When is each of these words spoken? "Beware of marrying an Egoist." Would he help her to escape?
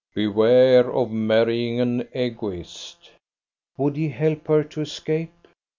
"Beware 0.15 0.91
of 0.91 1.11
marrying 1.11 1.79
an 1.79 2.07
Egoist." 2.15 3.11
Would 3.77 3.97
he 3.97 4.09
help 4.09 4.47
her 4.47 4.63
to 4.63 4.81
escape? 4.81 5.47